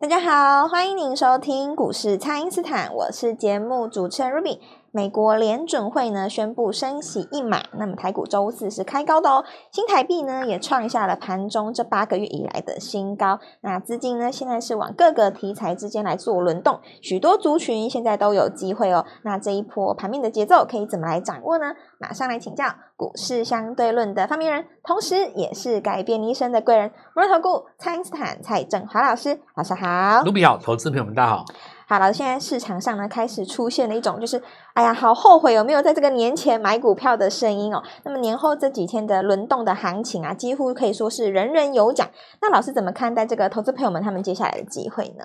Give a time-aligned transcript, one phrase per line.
[0.00, 4.60] 大家好，欢迎您收听股市蔡因斯坦，我是节目主持人 Ruby。
[4.90, 13.38] 美国联准会呢宣布升息一码，那么台股周四是开高的哦，新台币呢也创下了盘中这八个月以来的新高。
[13.60, 19.04] 那资金呢现在是往各个题材之间来做轮动，许多族群现在都有机会哦。
[19.22, 21.74] 那这一波盘面的节奏可以怎么来掌握呢？
[22.00, 22.64] 马上来请教
[22.96, 30.22] 股市相对论的发明人，同时也是改变一生的贵人——摩尔投顾蔡因斯坦蔡正华老师，老师好。
[30.24, 31.44] 卢比好，投资朋友们大家好。
[31.88, 34.42] 好了，现在市场上呢开始出现了一种，就是
[34.74, 37.82] 哎呀，好后悔有没有在这个年前买股票的声音哦。
[38.04, 42.06] 那么年后这几天的轮动的行情啊，几乎可以说是人人有奖。
[42.42, 45.24] 那老师怎么看待这个投资朋友们他们接下来的机会呢？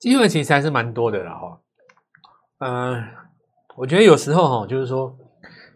[0.00, 1.60] 机会其实还是蛮多的啦哈。
[2.58, 3.04] 嗯、
[3.76, 5.16] 我觉得有时候哈，就是说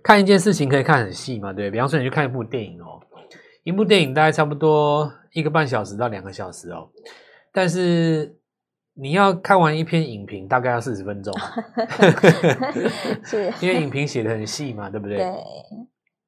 [0.03, 2.99] 看一件事情可以看很细嘛，对，比方说你去看一部电影哦，
[3.63, 6.89] 一部电影大概差不多一个半小时到两个小时哦，
[7.53, 8.37] 但是。
[8.95, 11.33] 你要看完一篇影评，大概要四十分钟，
[13.25, 15.17] 是， 因为影评写得很细嘛，对不对？
[15.17, 15.33] 对。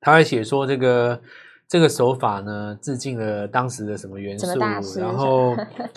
[0.00, 1.20] 他会写说这个
[1.68, 4.58] 这个手法呢，致敬了当时的什么元素，
[5.00, 5.54] 然后，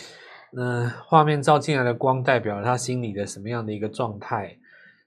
[0.55, 4.57] 嗯、呃，画面照进来的光代表了他心里的什么样的一个状态，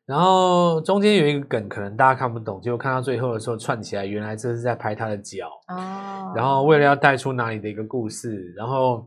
[0.07, 9.07] 然后中间有一个梗，可能大家看不懂，结果看到最后的时候串起来，原来这是在拍他的脚哦，然后为了要带出哪里的一个故事，然后。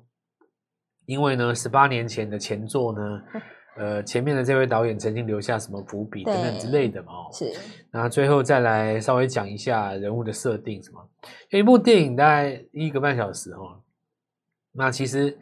[1.05, 3.21] 因为呢，十八年前的前作呢，
[3.77, 7.51] 呃，前面的这位导演曾经留下什么伏笔等等之类的嘛，哦，是。
[7.91, 11.09] 那最后再来稍微讲一下人物的设定什么。
[11.49, 13.81] 有一部电影大概一个半小时哦，
[14.71, 15.37] 那其实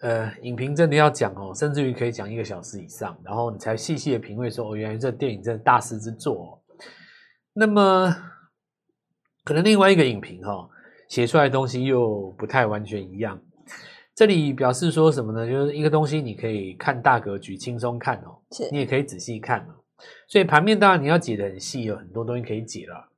[0.00, 6.48] 呃，影评真的要讲哦，甚至于可以讲一个小时以上，然后你才细细的品味说，哦，原来这电影真的大师之作哦。
[7.52, 8.14] 那么
[9.44, 10.68] 可能另外一个影评哈，
[11.08, 13.40] 写出来的东西又不太完全一样。
[14.18, 15.48] 这里表示说什么呢？
[15.48, 18.42] 就是一个东西，你可以看大格局，轻松看哦。
[18.72, 19.74] 你也可以仔细看哦。
[20.26, 23.12] 所以盘面当然你要解的很细，有很多东西可以解了。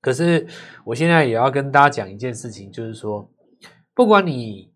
[0.00, 0.46] 可是
[0.82, 3.30] 我现在也要跟大家讲一件事情，就是说，
[3.92, 4.72] 不管你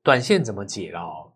[0.00, 1.32] 短线怎么解了哦，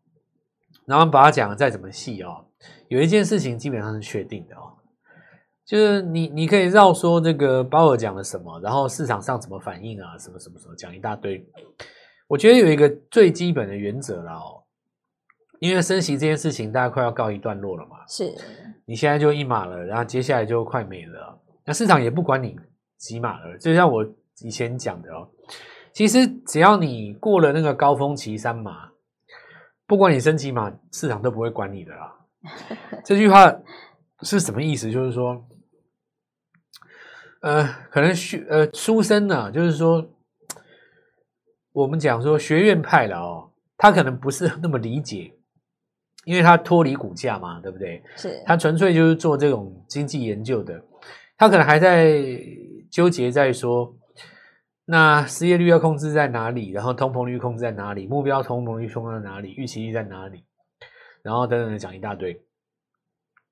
[0.85, 2.47] 然后把它讲的再怎么细哦，
[2.87, 4.79] 有一件事情基本上是确定的哦，
[5.65, 11.45] 就是你你可以绕说这个鲍尔讲了什么，然后市场上怎么反应啊，什么什么什么，讲一大堆。
[12.29, 14.65] 我觉得有一个最基本的原则啦哦，
[15.61, 18.35] 因为升息这件事情大家快要告一段落了嘛，是，
[18.85, 22.59] 你现在就一码了，然后接下来就快没了，那市场也不管你
[22.97, 24.05] 几码了，就像我
[24.41, 25.31] 以前讲的哦，
[25.93, 28.91] 其实只要你过了那个高峰期三码，
[29.87, 32.13] 不管你升几码，市场都不会管你的啦。
[33.05, 33.55] 这句话
[34.23, 34.91] 是什么意思？
[34.91, 35.47] 就是说，
[37.43, 40.11] 呃，可能书呃书生呢，就是说。
[41.77, 45.31] 我们讲说学院派了哦，他可能不是 那么理解，
[46.25, 48.03] 因为他脱离股价嘛，对不对？
[48.17, 50.83] 是，他纯粹就是做这种经济研究的，
[51.37, 52.19] 他可能还在
[52.91, 53.95] 纠结在说，
[54.87, 60.47] 那失业率要控制在哪里，然后通膨率控制在哪里，目标通膨率控制在哪里，预期率在哪里，
[61.23, 62.43] 然后等等的讲一大堆。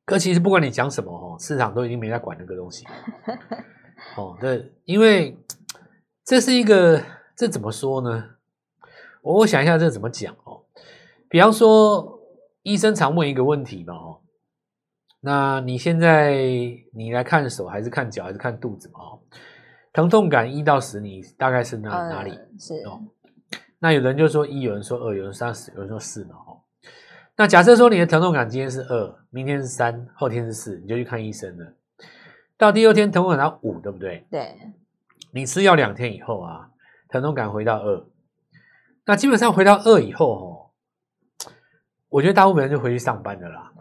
[0.07, 2.87] 可其实不管你讲什么哦，市场都已经没在管那个东西。
[4.17, 5.37] 哦，对，因为
[6.25, 7.03] 这是一个。
[7.37, 8.37] 这怎么说呢？
[9.23, 10.63] 我想一下，这怎么讲哦？
[11.29, 12.21] 比方说，
[12.63, 14.21] 医生常问一个问题嘛，哦，
[15.21, 16.37] 那你现在
[16.93, 19.01] 你来看手还是看脚还是看肚子嘛？
[19.01, 19.21] 哦，
[19.93, 22.39] 疼痛感一到十，你大概是哪、呃、哪里？
[22.59, 23.01] 是哦。
[23.79, 26.37] 那有人就说一，有人说二，有人说三，有人说四嘛？
[26.47, 26.61] 哦，
[27.37, 31.73] 那假设说你的疼痛感今天是二，明天是三，后天是四，你就去看医生了。
[32.57, 34.27] 到第二天疼痛感到五，对不对？
[34.31, 34.55] 对。
[35.33, 36.71] 你吃药两天以后啊。
[37.15, 38.05] 疼痛感回到二，
[39.07, 41.47] 那基本上回到二以后，哦，
[42.09, 43.73] 我觉得大部分人就回去上班的啦。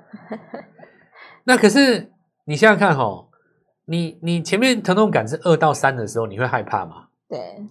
[1.43, 2.11] 那可是
[2.43, 3.27] 你想想看，哈，
[3.85, 7.07] 你你前面疼痛感是二到三的时候，你会害怕吗？
[7.27, 7.67] 对。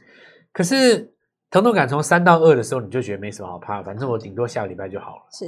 [0.50, 1.14] 可是
[1.48, 5.22] 疼痛感从三到二的时候，你就觉得没什么好怕，反正我顶多下个礼拜就好了。
[5.30, 5.46] 是。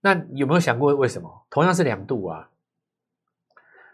[0.00, 1.44] 那有没有想过为什么？
[1.50, 2.50] 同样是两度啊，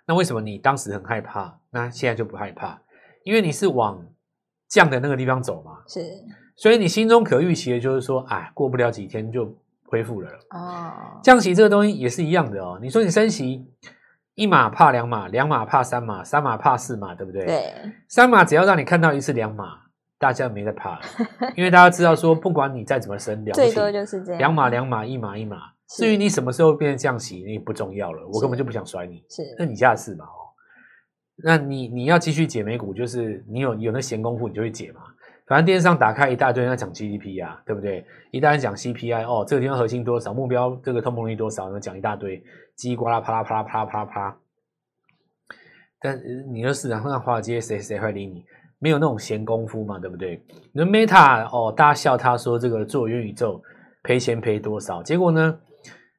[0.05, 2.83] 那为什么你当时很害怕，那现在就不害怕？
[3.25, 4.07] 因为你是往。
[4.71, 6.01] 降的那个地方走嘛，是，
[6.57, 9.53] 所以你心中可预期的就是说，哎，过不了几天就
[9.85, 10.31] 恢复了。
[10.51, 12.79] 哦，降息这个东西也是一样的哦。
[12.81, 13.67] 你说你升息
[14.37, 17.45] 一码怕两码，两码怕三码，三码怕四码，对不对？
[17.45, 17.75] 对。
[18.09, 19.65] 三码只要让你看到一次两码，
[20.17, 21.01] 大家没得怕了，
[21.57, 25.57] 因为大家知道说，不管你再怎么升，最多就是这样，两码两码，一码一码。
[25.89, 29.25] 至于你什么时候变成降息，那不重要了，我根本就不想甩你。
[29.29, 30.25] 是，那你家的事嘛。
[31.43, 35.01] 那你你要继续解美股，就是你有有那闲工夫，你就会解嘛。
[35.47, 38.05] 反正电视上打开一大堆人在讲 GDP 啊，对不对？
[38.31, 42.41] 一大堆讲 CPI 哦，这个地方核心多少，目标这个通膨率多少，然后讲一大堆，
[42.79, 44.37] 叽呱啦啪啦啪啦啪啦啪啦啪啦。
[46.01, 46.19] 但
[46.53, 48.45] 你说市场上华尔街谁谁会理你？
[48.79, 50.41] 没有那种闲工夫嘛，对不对？
[50.73, 53.61] 你说 Meta 哦，大家笑他说这个做元宇宙
[54.03, 55.03] 赔钱赔多少？
[55.03, 55.59] 结果呢？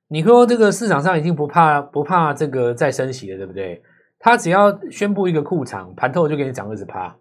[0.09, 3.81] 你说这个市场上已经不怕不怕这个再升息了，对不对？
[4.21, 7.17] 他只要宣布一个库藏，盘透就给你涨二十趴。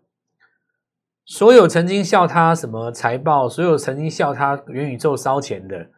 [1.24, 5.90] 所有曾经笑他什么财报，所有曾经笑他元宇宙烧钱的，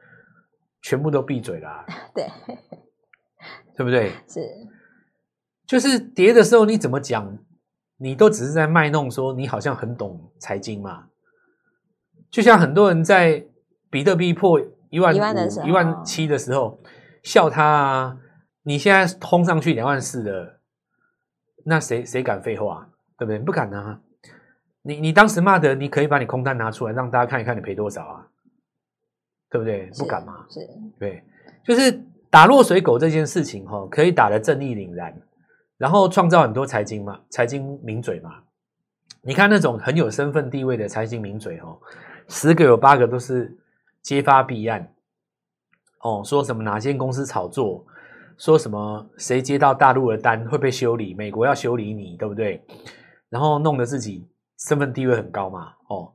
[0.80, 1.84] 全部都闭嘴啦。
[2.14, 2.26] 对，
[3.76, 4.12] 对不对？
[4.28, 4.40] 是，
[5.66, 7.38] 就是跌的时候你怎么讲，
[7.98, 11.08] 你都只是在卖弄说你好像很懂财经嘛。
[12.30, 13.44] 就像很多人在
[13.90, 14.60] 比特币破。
[14.92, 15.16] 一万五、
[15.66, 16.78] 一万七的时候，
[17.22, 18.18] 笑他啊！
[18.62, 20.60] 你现在轰上去两万四了，
[21.64, 22.88] 那谁谁敢废话？
[23.18, 23.38] 对不对？
[23.38, 24.00] 不敢啊！
[24.82, 28.26] 你你当时骂的，你可以把你空单拿出来，让大家看一看你赔多少啊？
[29.50, 29.90] 对不对？
[29.98, 30.46] 不敢嘛？
[30.48, 30.60] 是，
[30.98, 31.22] 对，
[31.64, 35.14] 就是打落水狗这件事情哈，可以打得正义凛然，
[35.78, 38.42] 然后创造很多财经嘛，财经名嘴嘛。
[39.22, 41.78] 你看那种很有身份地位的财经名嘴哦，
[42.28, 43.56] 十个有八个都是。
[44.02, 44.92] 揭发弊案，
[46.00, 47.86] 哦，说什么哪间公司炒作，
[48.42, 52.60] 说什么谁接到大陆的单会被修理，美国要修理你，对不对？
[53.30, 54.28] 然后弄得自己
[54.66, 56.12] 身份地位很高嘛，哦，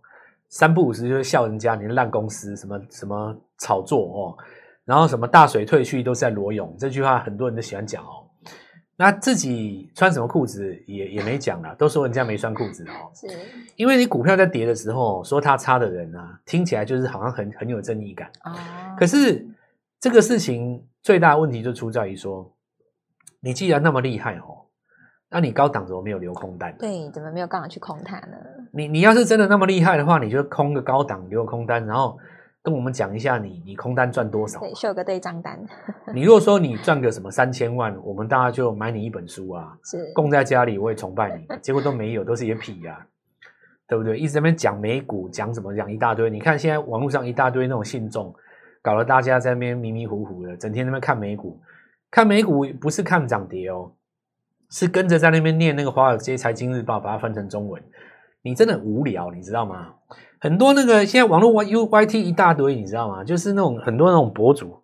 [0.50, 4.38] 三不五时就是笑人家你的烂公司，什么什么炒作哦，
[4.84, 8.28] 然后什么大水退去都是在裸泳，这句话很多人都喜欢讲哦。
[8.98, 13.10] 那自己穿什么裤子也也没讲了，都说人家没穿裤子哦。
[13.16, 13.26] 是，
[13.78, 18.28] 因为你股票在跌的时候说它差的人啊，听起来就是好像很很有正义感。
[18.44, 18.52] 哦。
[19.00, 19.48] 可是
[20.00, 22.54] 这个事情最大的问题就出在于说，
[23.40, 24.66] 你既然那么厉害哦，
[25.30, 26.76] 那你高档怎么没有留空单？
[26.78, 28.38] 对，怎么没有刚好去空它呢？
[28.72, 32.18] 你你要是真的那么厉害的话，你就空个高档留个空单，然后。
[32.64, 34.60] 跟我们讲一下你你空单赚多少？
[34.60, 35.58] 对，秀个对账单。
[36.14, 41.48] 你如果说你赚个什么三千万，我们大家就买你一本书啊，是供在家里，我也崇拜你。
[41.62, 43.08] 结果都没有，都是一些屁呀、啊，
[43.88, 44.20] 对不对？
[44.20, 46.30] 一直在那边讲美股，讲什么讲一大堆。
[46.30, 48.36] 你看现在网络上一大堆那种信众，
[48.88, 51.60] 搞得大家在那边迷迷糊糊的，整天在那边看美股。
[52.10, 53.92] 看美股不是看涨跌哦，
[54.70, 57.84] 是跟着在那边念那个华尔街财经日报，把它翻成中文。
[58.44, 59.94] 你真的很无聊，你知道吗？
[60.40, 63.26] 很多那个现在网络 Y U Y T 一大堆，你知道吗？
[63.26, 64.82] 就是那种很多那种博主，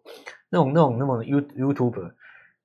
[0.50, 2.11] 那种那种那种 You YouTuber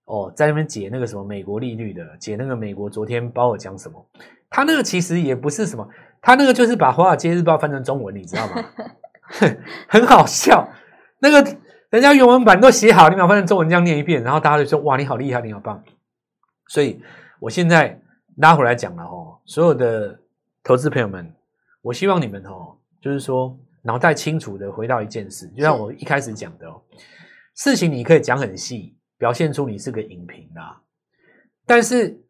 [0.07, 4.05] 哦，在那边解那个什么美国利率的，解那个美国昨天鲍尔讲什么，
[4.51, 5.89] 他那个其实也不是什么，
[6.21, 8.65] 他那个就是把华尔街日报翻成中文，你知道吗？
[9.87, 10.69] 很好笑，
[11.21, 11.59] 那个
[11.91, 15.83] 人家原文版都写好，你把它翻成中文这样念一遍，然后大家就说哇，你好厉害，你好棒。
[16.69, 17.01] 所以
[17.41, 18.01] 我现在
[18.37, 20.21] 拉回来讲了哦，所有的
[20.63, 21.35] 投资朋友们，
[21.83, 22.75] 我希望你们哦。
[23.01, 26.83] 就是说，脑袋清楚的回到一件事，就像我一开始讲的哦，
[27.55, 30.83] 事情你可以讲很细，表现出你是个影评啦。
[31.65, 32.21] 但是，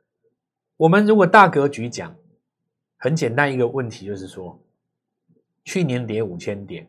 [0.77, 2.15] 我们如果大格局讲，
[2.99, 4.63] 很简单一个问题就是说，
[5.65, 6.87] 去年跌五千点，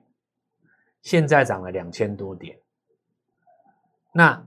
[1.02, 2.58] 现在涨了两千多点，
[4.14, 4.46] 那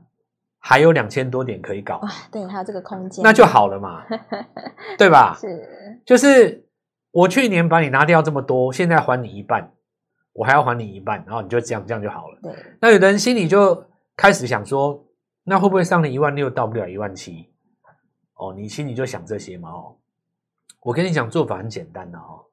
[0.59, 1.99] 还有两千多点可以搞。
[1.99, 4.05] 哇，对，还有这个空间，那就好了嘛，
[4.99, 5.37] 对吧？
[5.41, 6.67] 是，就是。
[7.15, 9.71] 我去年把你拿掉这么多，现在还你一半，
[10.33, 12.39] 我还要还你一半，然后你就这样这样就好了。
[12.43, 13.85] 对，那有的人心里就
[14.17, 15.07] 开始想说，
[15.45, 17.53] 那会不会上了一万六到不了一万七？
[18.37, 19.69] 哦，你心里就想这些嘛？
[19.69, 19.99] 哦，
[20.81, 22.47] 我跟你讲，做法很简单的哦，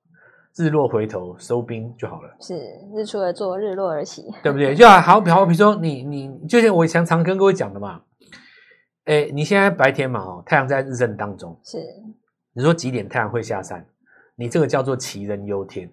[0.55, 2.35] 日落回头收兵就好了。
[2.39, 2.59] 是，
[2.93, 4.75] 日出而作，日落而息， 对不对？
[4.75, 8.01] 就好好比好比说你你，就像我常常跟各位讲的嘛，
[9.05, 11.77] 哎，你现在白天嘛，哦，太阳在日正当中，是，
[12.53, 13.85] 你说几点太阳会下山？
[14.35, 15.89] 你这个叫做杞人忧天，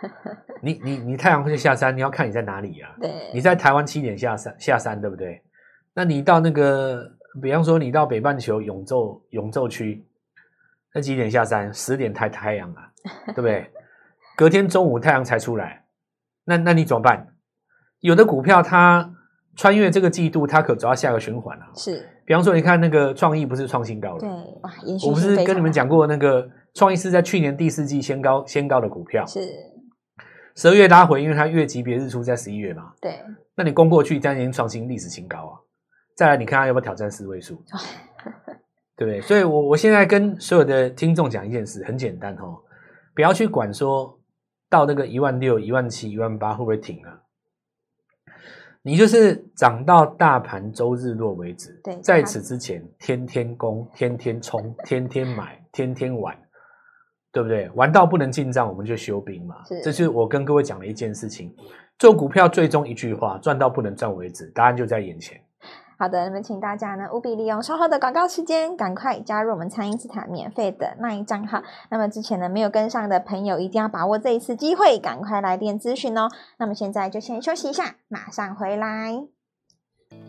[0.62, 2.94] 你你你太阳会下山，你要看你在哪里啊？
[3.00, 5.42] 对，你在台湾七点下山下山，对不对？
[5.94, 7.10] 那你到那个，
[7.40, 10.04] 比方说你到北半球永昼永昼区，
[10.92, 11.72] 那几点下山？
[11.72, 12.90] 十点太太阳啊，
[13.28, 13.70] 对不对？
[14.36, 15.84] 隔天中午太阳才出来，
[16.44, 17.34] 那那你怎么办？
[18.00, 19.14] 有的股票它
[19.56, 21.66] 穿越这个季度，它可走到下个循环啊。
[21.74, 24.18] 是，比方说你看那个创意不是创新高了？
[24.18, 24.72] 对，哇，
[25.06, 26.48] 我不是跟你们讲过那个。
[26.76, 29.40] 创意是在去年第四季先高先高的股票，是
[30.56, 32.92] 十二月拉回，因为它月级别日出在十一月嘛。
[33.00, 33.20] 对，
[33.54, 35.54] 那你攻过去，将已经创新历史新高啊！
[36.16, 37.62] 再来，你看它要不要挑战四位数？
[38.98, 39.20] 对不对？
[39.20, 42.58] 所以我我现在跟所有的听众讲一件事，很简单哦，
[43.14, 44.18] 不要去管说
[44.74, 47.22] 到那个一万六、一万七、一万八会不会停啊？
[48.82, 51.80] 你就是涨到大盘周日落为止。
[51.84, 56.36] 对，在此之前，天天攻，天天冲，天天买，天天玩。
[57.30, 57.68] 对不对？
[57.70, 59.56] 玩到不能进账，我们就休兵嘛。
[59.64, 61.52] 是，这就是我跟各位讲的一件事情。
[61.98, 65.40] 做股票最终一句话：赚到不能赚为止，答案就在眼前。
[66.04, 71.62] 好的，那么请大家呢务必利用稍后的广告时间，赶快加入我们餐饮斯坦免费的那一账号。
[71.88, 76.28] 那么之前呢没有跟上的朋友，一定要把握这一次机会，赶快来电咨询哦。
[76.58, 79.33] 那么现在就先休息一下，马上回来。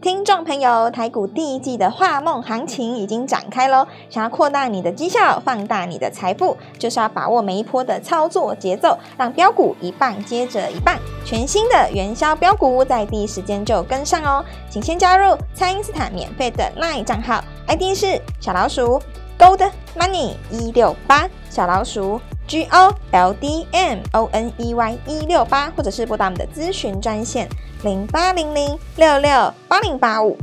[0.01, 3.87] 听众朋友，台股第一季的画梦行情已经展开喽！
[4.07, 14.45] 想要扩大你的绩效，放大你的财富，就是要把握每一波的操作节奏，让标股一棒接着一棒，全新的元宵标股在第一时间就跟上哦！
[14.69, 19.01] 请先加入蔡因斯坦免费的 LINE 账号，ID 是小老鼠
[19.39, 27.47] Gold Money 一六八，小老鼠 G O L D M O N E Y 一六八，或者是拨打我们的咨询专线。
[27.83, 30.37] 零八零零六六八零八五，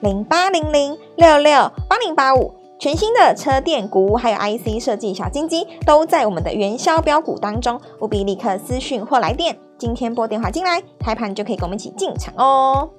[0.00, 12.90] 零八零零六六八零八五，全新的车电股还有 IC 设计小金鸡都在我们的元宵标股当中，务必立刻私讯或来电，今天拨电话进来，开盘就可以跟我们一起进场哦。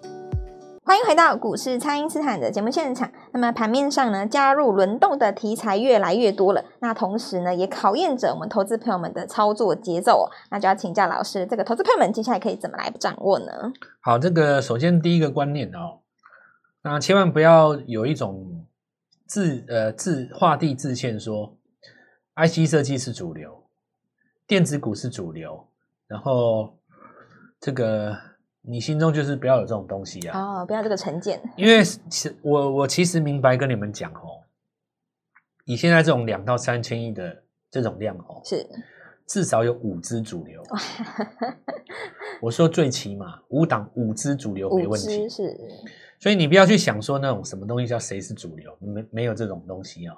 [0.85, 3.09] 欢迎回到股市，蔡因斯坦的节目现场。
[3.31, 6.65] 那么盘面上呢，加入轮动的题材越来越多了。
[6.79, 10.27] 那同时呢，也考验着我们投资朋友们的操作节奏哦。
[10.51, 13.71] 那就要请教老师，这个投资朋友们接下来可以怎么来掌握呢？
[14.01, 16.01] 好，这个首先第一个观念哦，
[16.81, 18.65] 那千万不要有一种
[19.25, 21.55] 自呃自画地自限说
[22.35, 23.63] ，IC 设计是主流，
[24.45, 25.65] 电子股是主流，
[26.07, 26.77] 然后
[27.61, 28.32] 这个。
[28.65, 30.39] 你心中就是不要有这种东西啊！
[30.61, 31.41] 哦，不要这个成见。
[31.57, 34.39] 因为其我我其实明白跟你们讲哦，
[35.65, 38.65] 以现在这种两到三千亿的这种量哦，是
[39.27, 40.63] 至少有五支主流。
[42.41, 45.27] 我说最起码五档五支主流没问题。
[45.27, 45.57] 是，
[46.17, 50.15] 所以你不要去想说那种什么东西叫谁是主流，没没有这种东西哦。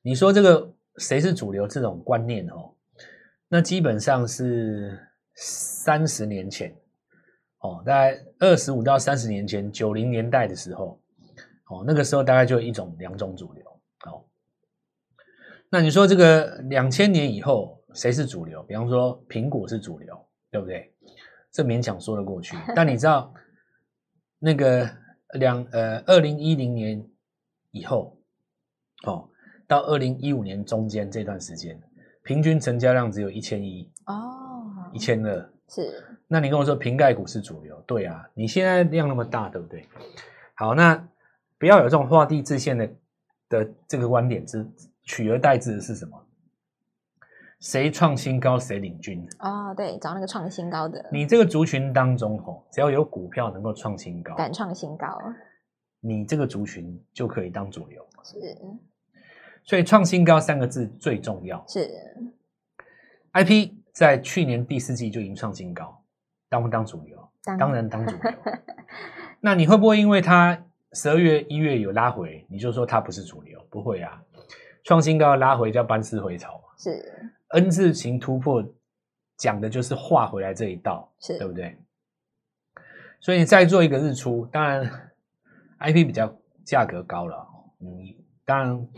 [0.00, 2.72] 你说这个谁是主流这种观念哦，
[3.48, 4.96] 那基本上是
[5.34, 6.72] 三十年前。
[7.64, 11.00] 哦，大概二十五到三十年前，九零年代的时候，
[11.70, 13.64] 哦，那个时候大概就一种两种主流。
[14.04, 14.22] 哦，
[15.70, 18.62] 那你说这个两千年以后谁是主流？
[18.64, 20.14] 比方说苹果是主流，
[20.50, 20.94] 对不对？
[21.50, 22.54] 这勉强说得过去。
[22.76, 23.32] 但你知道
[24.38, 24.86] 那个
[25.38, 27.02] 两呃二零一零年
[27.70, 28.20] 以后，
[29.06, 29.30] 哦，
[29.66, 31.80] 到二零一五年中间这段时间，
[32.24, 36.04] 平均成交量只有一千一哦，一千二是。
[36.28, 39.86] 那你跟我说瓶盖股是主流，对啊，你现在量那么大，对不对？
[40.54, 41.08] 好，那
[41.58, 42.88] 不要有这种画地自限的
[43.48, 44.66] 的这个观点，之
[45.02, 46.20] 取而代之的是什么？
[47.60, 51.02] 谁创新高谁领军哦，对，找那个创新高的。
[51.10, 55.18] 你这个族群当中，吼，只要有股票能够创新高，敢创新高，
[56.00, 58.06] 你这个族群就可以当主流。
[58.22, 58.38] 是，
[59.62, 61.64] 所以创新高三个字最重要。
[61.66, 61.88] 是
[63.32, 65.98] ，IP 在去年第四季就已经创新高。
[66.48, 67.16] 当不当主流？
[67.42, 68.32] 当，当然当主流。
[69.40, 73.58] 那你会不会因为它十二月、一月有拉回，你就说它不是主流？
[73.70, 74.22] 不会啊，
[74.84, 76.64] 创新高拉回叫班师回朝嘛。
[76.76, 78.64] 是 N 字形突破，
[79.36, 81.76] 讲的就是画回来这一道，是对不对？
[83.20, 84.84] 所以你再做一个日出，当然
[85.78, 87.46] IP 比较价格高了，
[87.80, 87.88] 嗯，
[88.44, 88.88] 当然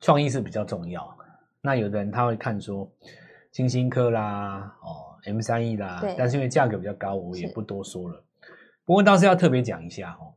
[0.00, 1.16] 创意是比较重要。
[1.60, 2.90] 那有的人他会看说
[3.50, 5.08] 晶心科啦，哦。
[5.26, 8.24] M 三 E 啦，但是因为价格比较高，我也不多说了。
[8.86, 10.32] 不过倒是要特别讲一下哦，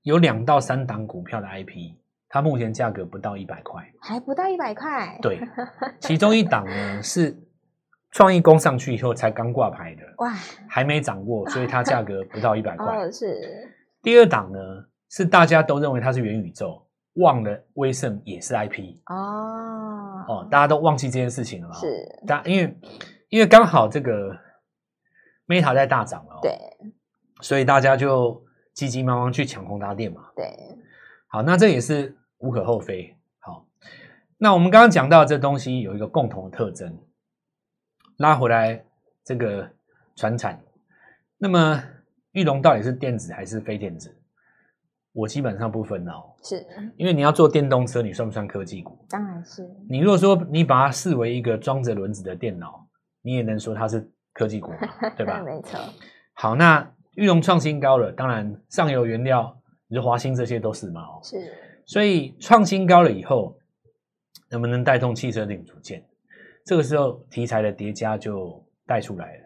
[0.00, 1.92] 有两到三档股票的 IP，
[2.30, 5.18] 它目前价格不到一百块，还不到一百块。
[5.20, 5.38] 对，
[6.00, 7.36] 其中一档呢是
[8.10, 10.30] 创意攻上去以后才刚挂牌的，哇，
[10.66, 12.86] 还没涨过，所以它价格不到一百块。
[13.04, 13.70] 哦，是。
[14.00, 14.58] 第二档呢
[15.10, 16.82] 是大家都认为它是元宇宙，
[17.16, 19.95] 忘了威盛也是 IP 哦
[20.28, 21.74] 哦，大家都忘记这件事情了吗？
[21.74, 21.86] 是，
[22.26, 22.76] 大因为。
[23.28, 24.38] 因为刚好这个
[25.48, 26.56] Meta 在大涨了，对，
[27.40, 28.40] 所以大家就
[28.72, 30.48] 急急忙忙去抢宏达电嘛，对，
[31.26, 33.16] 好，那这也是无可厚非。
[33.40, 33.66] 好，
[34.38, 36.96] 那我们刚刚讲到这东西有一个共同的特征，
[38.18, 38.84] 拉回来
[39.24, 39.72] 这个
[40.14, 40.62] 船产，
[41.36, 41.82] 那么
[42.30, 44.16] 玉龙到底是电子还是非电子？
[45.16, 46.64] 我基本上不分哦，是
[46.96, 48.96] 因为你要做电动车，你算不算科技股？
[49.08, 49.68] 当然是。
[49.88, 52.84] 你如果说你把它视为一个装着轮子的电脑。
[53.22, 55.42] 你也能说它是科技股嘛，对吧？
[55.42, 55.80] 没错。
[56.34, 59.52] 好，那玉龙创新高了，当然上游原料，
[59.88, 61.02] 你说华兴这些都是嘛。
[61.24, 61.36] 是。
[61.86, 63.58] 所以创新高了以后，
[64.48, 66.06] 能不能带动汽车零组件？
[66.64, 69.42] 这个时候题材的叠加就带出来了。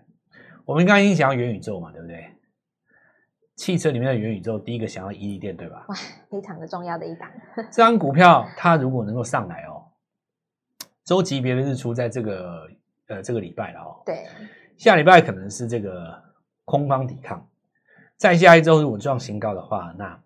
[0.66, 1.99] 我们刚刚已经讲到元宇宙嘛，对？
[3.60, 5.84] 汽车里面的元宇宙，第一个想要伊利电，对吧？
[5.86, 5.94] 哇，
[6.30, 7.30] 非常的重要的一档。
[7.70, 9.84] 这张股票它如果能够上来哦。
[11.04, 12.66] 周级别的日出在这个
[13.08, 14.02] 呃这个礼拜了哦。
[14.06, 14.24] 对，
[14.78, 16.18] 下礼拜可能是这个
[16.64, 17.46] 空方抵抗，
[18.16, 20.18] 再下一周如果创新高的话，那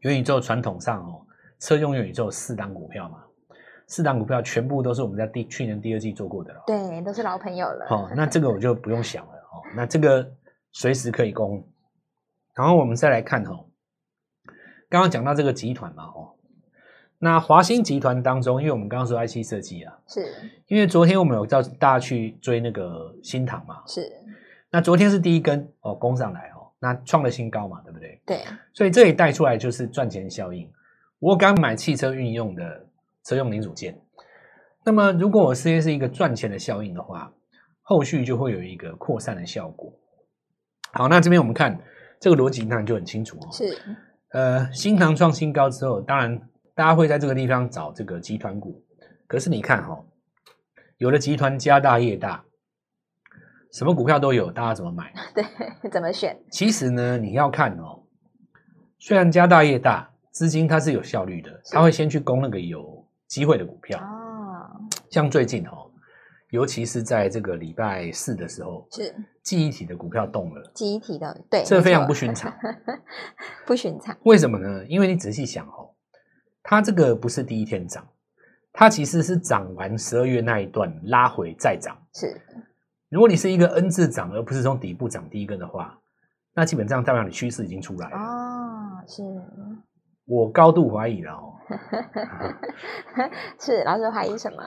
[0.00, 1.24] 元宇宙传统上哦，
[1.58, 3.24] 车用元宇宙四档股票嘛，
[3.86, 7.86] 四档股票全部都是我们在第去年第二季做过的了，对，都是老朋友了。
[7.88, 10.30] 哦，那这个我就不用想了哦，那这个
[10.72, 11.66] 随时可以攻。
[12.54, 13.66] 然后我们再来看哦，
[14.88, 16.30] 刚刚讲到这个集团嘛哦。
[17.18, 20.26] 那华新集团当中，因为我们刚刚说 IC 设计啊，是
[20.66, 24.12] 因为昨天我们有叫大家去追那个新唐嘛，是。
[24.70, 28.20] 那昨天是第一根哦，攻上来哦，那创了新高嘛，对不对？
[28.26, 28.38] 对。
[28.72, 30.70] 所以这里带出来就是赚钱效应。
[31.18, 32.86] 我刚买汽车运用的
[33.24, 33.98] 车用零组件，
[34.84, 37.32] 那么如果我实现是一个赚钱的效应的话，
[37.82, 39.90] 后续就会有一个扩散的效果。
[40.92, 41.80] 好，那这边我们看
[42.24, 43.52] 这个逻辑，当然就很清楚哦。
[43.52, 43.78] 是。
[44.30, 46.40] 呃，新唐创新高之后，当然。
[46.76, 48.82] 大家会在这个地方找这个集团股，
[49.28, 50.04] 可是你看哈、哦，
[50.96, 52.44] 有的集团家大业大，
[53.72, 55.12] 什么股票都有，大家怎么买？
[55.36, 55.44] 对，
[55.88, 56.36] 怎么选？
[56.50, 58.02] 其实呢，你要看哦，
[58.98, 64.00] 虽然家大业大，资金它是有效率的，它会先去攻那个有机会的股票。
[64.00, 64.66] 哦，
[65.10, 65.88] 像最近哦，
[66.54, 70.70] 尤其是在这个礼拜四的时候，是记忆体的股票动了。
[70.72, 72.54] 记忆体的，对，这非常不寻常，
[73.66, 74.16] 不寻常。
[74.22, 74.84] 为什么呢？
[74.86, 75.90] 因为你仔细想哦。
[76.62, 78.06] 它这个不是第一天涨，
[78.72, 81.98] 它其实是涨完十二月那一段拉回再涨。
[82.14, 82.40] 是，
[83.10, 85.98] 如果你是一个 N 字涨，而不是从底部涨第一根的话，
[86.54, 88.16] 那基本上代表你趋势已经出来了。
[88.16, 89.24] 哦，是。
[90.24, 91.52] 我高度怀疑了哦。
[93.58, 94.62] 是，老师怀疑什么？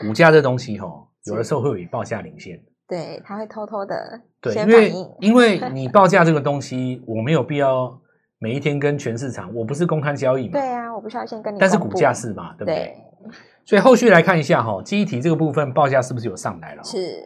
[0.00, 2.60] 股价这东西哦，有的时候会比报价领先。
[2.88, 8.00] 对，它会偷偷的对，因为因为你报价这个东西，我没有必要。
[8.38, 10.52] 每一天跟全市场，我不是公开交易嘛？
[10.52, 11.58] 对啊，我不需要先跟你。
[11.58, 12.74] 但是股价是嘛，对不对？
[12.74, 12.96] 对。
[13.64, 16.84] 所以后续来看一下哈，记忆体这个部分报价是不是有上来了？
[16.84, 17.16] 是。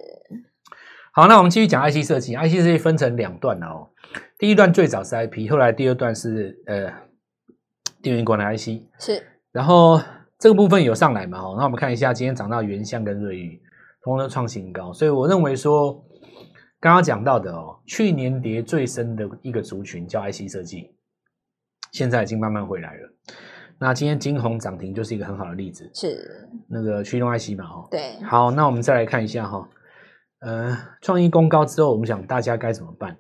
[1.12, 3.90] 好，那我们继续讲 IC 设计，IC 设计分成两段了哦。
[4.38, 6.92] 第一段最早是 IP，后来第二段是呃
[8.00, 8.84] 电源管理 IC。
[9.00, 9.20] 是。
[9.50, 10.00] 然后
[10.40, 11.38] 这个部分有上来嘛？
[11.38, 13.60] 哦，那我们看一下，今天涨到原相跟瑞昱，
[14.02, 14.90] 同样都创新高。
[14.92, 16.02] 所以我认为说，
[16.80, 20.96] 刚刚讲到的哦，去年跌最深的一个族群叫 IC 设计。
[21.92, 23.12] 现在已经慢慢回来了。
[23.78, 27.66] 那今天金红涨停就是一个很好的例子，是那个驱动 IC 嘛？
[27.66, 28.22] 哈，对。
[28.22, 29.68] 好，那我们再来看一下哈，
[30.40, 33.18] 呃，创意攻高之后，我们想大家该怎么办？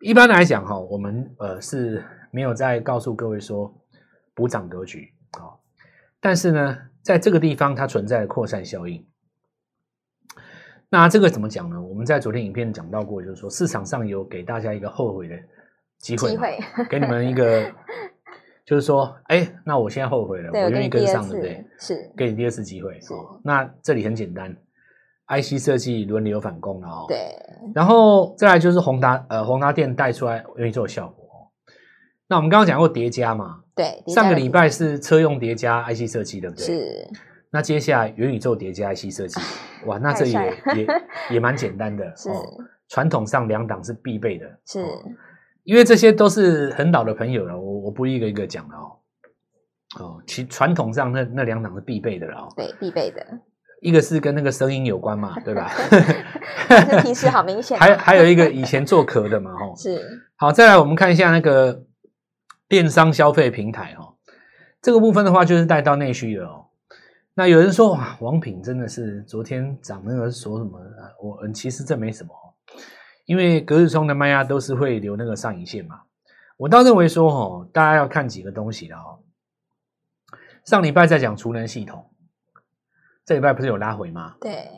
[0.00, 3.72] 一般来讲哈，我们呃是没有在告诉各位说
[4.34, 5.52] 补涨格局啊，
[6.20, 9.06] 但是呢，在这个地方它存在扩散效应。
[10.88, 11.80] 那这个怎么讲呢？
[11.80, 15.36] 我们在昨天影片讲到过，就是说市场上有给大家一个后悔的。
[15.98, 17.70] 机会，机会给你们一个，
[18.64, 21.66] 就是说，哎，那我现在后悔了，我愿意跟上，对不对？
[21.78, 22.94] 是，给你第二次机会。
[23.10, 24.50] 哦，那这里很简单
[25.28, 27.04] ，IC 设计轮流反攻了哦。
[27.06, 27.36] 对，
[27.74, 31.19] 然后再来就是宏达，呃，宏达电带出来愿意做效果。
[32.30, 33.60] 那我们刚刚讲过叠加嘛？
[33.74, 36.64] 对，上个礼拜是车用叠加 IC 设计，对不对？
[36.64, 37.08] 是。
[37.50, 39.40] 那接下来元宇宙叠加 IC 设计，
[39.86, 40.38] 哇，那这也
[40.76, 40.86] 也
[41.32, 42.04] 也蛮简单的。
[42.16, 42.28] 是，
[42.88, 44.46] 传统上两档是必备的。
[44.64, 44.80] 是。
[45.64, 48.86] 因为这些都是很老的朋友了，我我不一个一个讲了哦。
[49.98, 52.48] 哦，其传统上那那两档是必备的了哦。
[52.56, 53.26] 对，必备的。
[53.82, 55.68] 一个是跟那个声音有关嘛，对吧？
[56.68, 57.76] 这提示好明显。
[57.80, 59.74] 还还有一个以前做壳的嘛，吼。
[59.74, 60.00] 是。
[60.36, 61.82] 好，再来我们看一下那个
[62.70, 64.14] 电商消费平台哦，
[64.80, 66.66] 这个部分的话就是带到内需了哦。
[67.34, 70.78] 那有人说哇，王品真的是昨天涨那个说什么？
[71.20, 72.30] 我嗯，其实这没什么。
[73.24, 76.02] 因为隔日冲的卖压都是会留那个上影线嘛，
[76.56, 79.18] 我倒认为说哦，大家要看几个东西的哦。
[80.64, 82.08] 上礼拜在讲储能系统，
[83.24, 84.36] 这礼拜不是有拉回吗？
[84.40, 84.68] 对，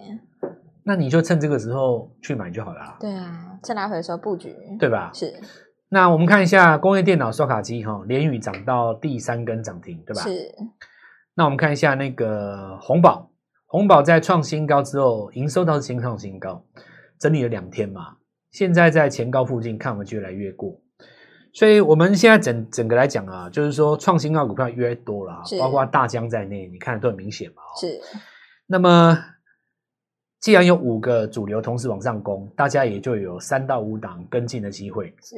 [0.82, 2.96] 那你就趁这个时候去买就好了。
[2.98, 5.10] 对啊，趁拉回的时候布局，对吧？
[5.12, 5.38] 是。
[5.94, 10.22] 那我们看一下工业电脑刷卡机哈，联宇涨到第三根涨停，对吧？
[10.22, 10.50] 是。
[11.34, 13.30] 那我们看一下那个红宝，
[13.66, 16.64] 红宝在创新高之后，营收倒是新创新高，
[17.18, 18.16] 整理了两天嘛。
[18.52, 20.80] 现在在前高附近，看我们就越来越过，
[21.52, 27.62] 所以我们现在整整个来讲啊，就是说创新高股票越来越多了，包括大江在内，你看都很明显嘛。
[27.78, 28.00] 是。
[28.66, 29.18] 那么
[30.40, 35.14] 既然有五个主流同时往上攻，大家也就有三到五档跟进的机会。
[35.22, 35.36] 是。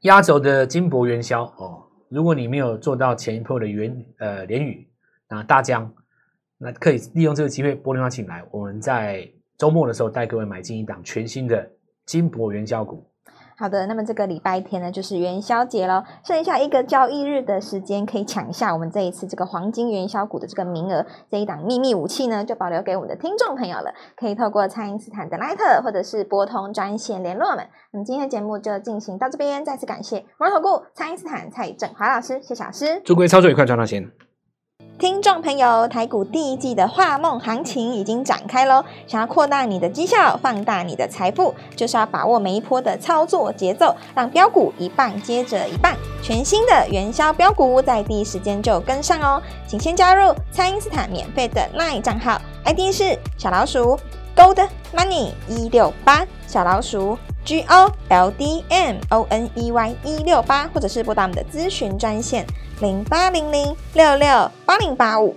[0.00, 4.88] 压轴的金箔元宵哦，如果你没有做到前一波的元呃联宇
[5.28, 5.92] 啊大疆，
[6.58, 11.70] 那可以利用这个机会拨电话请来，我们在周末的时候带各位买进一档全新的。
[12.06, 13.08] 金箔元宵股，
[13.60, 21.04] 好的，那么这个礼拜天呢，就是元宵节喽，剩下一个交易日的时间，可以抢一下我们这一次这个黄金元宵股的这个名额。
[21.30, 27.66] 这一档秘密武器呢，就保留给我们的听众朋友了，可以透过蔡因斯坦的 LINE 或者是拨通专线联络我们。
[27.92, 34.10] 那么今天的节目就进行到这边，再次感谢摩尔投顾蔡因斯坦蔡振华老师，谢谢老师，祝各位操作愉快，赚到钱。
[35.00, 38.84] 听众朋友，台股第一季的画梦行情已经展开喽！
[39.06, 45.94] 想要扩大你的绩效，放大你的财富，就是要把握每一波的操作节奏，让标股一棒接着一棒。
[46.22, 49.40] 全新的元宵标股在第一时间就跟上哦！
[49.66, 53.98] 请先加入蔡因斯坦免费的 LINE 账号，ID 是小老鼠
[54.36, 62.46] Gold Money 一六八，小老鼠 G O L D M O N E Y 一六八，或者是拨打我们的咨询专线。
[62.80, 65.34] 零八零零六六八零八五，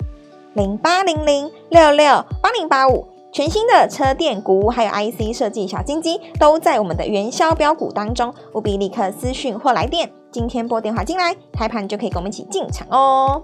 [0.54, 13.44] 零八零零六六八零八五，全新的车电股还有 IC 设计小金鸡都在我们的元宵标股当中，务必立刻私讯或来电，今天拨电话进来，开盘就可以跟我们一起进场哦。